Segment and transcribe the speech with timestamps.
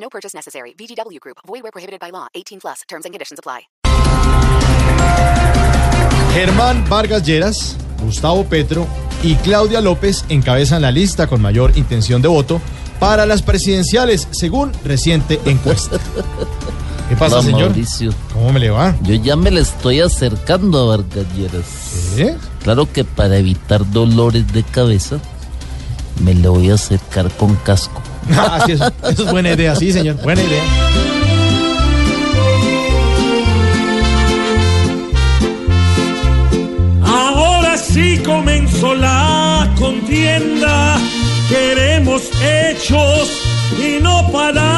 [0.00, 0.74] No purchase necessary.
[0.78, 1.38] VGW Group.
[1.46, 2.28] Void where prohibited by law.
[2.34, 2.82] 18 plus.
[2.88, 3.68] Terms and conditions apply.
[6.34, 8.86] Germán Vargas Lleras, Gustavo Petro
[9.22, 12.60] y Claudia López encabezan la lista con mayor intención de voto
[13.00, 15.98] para las presidenciales, según reciente encuesta.
[17.08, 17.70] ¿Qué pasa, Hola, señor?
[17.70, 18.12] Mauricio.
[18.32, 18.94] ¿Cómo me le va?
[19.02, 22.16] Yo ya me le estoy acercando a Vargalleras.
[22.18, 22.36] ¿Eh?
[22.62, 25.18] Claro que para evitar dolores de cabeza,
[26.22, 28.02] me le voy a acercar con casco.
[28.36, 30.62] Ah, sí, eso, eso es buena idea, sí, señor, buena idea.
[37.04, 40.98] Ahora sí comenzó la contienda.
[41.48, 43.30] Queremos hechos
[43.78, 44.68] y no palabras.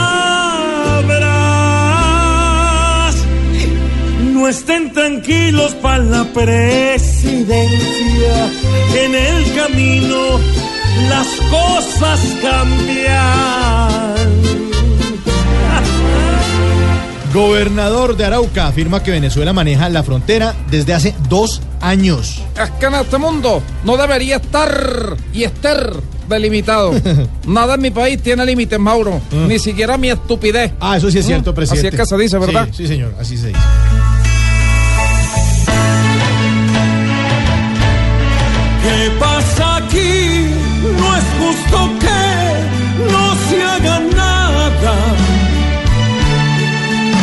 [4.33, 7.71] No estén tranquilos para la presidencia.
[9.05, 10.39] En el camino
[11.09, 13.91] las cosas cambian.
[17.33, 22.43] Gobernador de Arauca afirma que Venezuela maneja la frontera desde hace dos años.
[22.61, 25.93] Es que en este mundo no debería estar y estar
[26.29, 26.93] delimitado.
[27.47, 29.21] Nada en mi país tiene límites, Mauro.
[29.47, 30.73] Ni siquiera mi estupidez.
[30.81, 31.87] Ah, eso sí es cierto, Mm, presidente.
[31.89, 32.67] así es que se dice, ¿verdad?
[32.73, 33.61] Sí, sí, señor, así se dice.
[38.83, 39.70] ¿Qué pasa
[41.51, 42.23] justo que
[43.13, 44.95] no se haga nada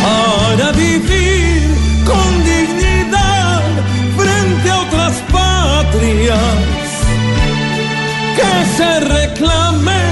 [0.03, 1.61] para vivir
[2.09, 3.61] con dignidad
[4.17, 6.89] frente a otras patrias.
[8.37, 10.03] Que se reclame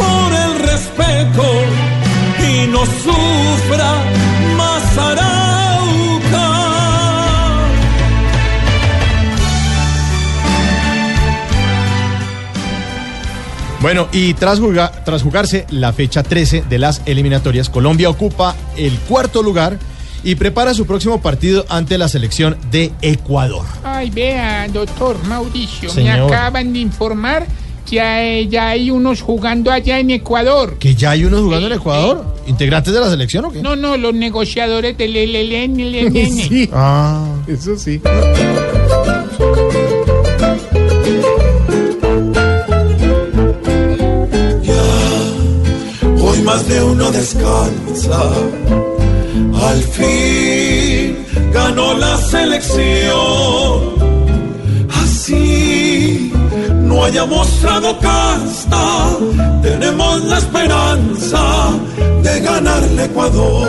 [0.00, 1.44] por el respeto
[2.50, 3.90] y no sufra
[13.80, 18.92] Bueno, y tras, juga- tras jugarse la fecha 13 de las eliminatorias, Colombia ocupa el
[19.00, 19.78] cuarto lugar
[20.22, 23.64] y prepara su próximo partido ante la selección de Ecuador.
[23.82, 26.18] Ay, vea, doctor Mauricio, Señor.
[26.30, 27.46] me acaban de informar
[27.88, 30.76] que hay- ya hay unos jugando allá en Ecuador.
[30.78, 32.36] ¿Que ya hay unos jugando en Ecuador?
[32.46, 33.62] ¿Integrantes de la selección o qué?
[33.62, 36.68] No, no, los negociadores del LLN.
[36.72, 37.98] Ah, eso sí.
[46.44, 48.20] Más de uno descansa.
[49.62, 53.94] Al fin ganó la selección.
[55.02, 56.32] Así
[56.82, 59.16] no haya mostrado casta.
[59.62, 61.70] Tenemos la esperanza
[62.22, 63.68] de ganarle Ecuador.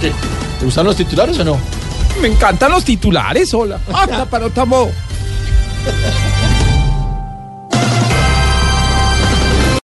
[0.00, 0.12] ¿Te
[0.64, 1.58] gustan los titulares o no?
[2.20, 3.78] Me encantan los titulares, hola.
[3.92, 4.88] Hasta para estamos.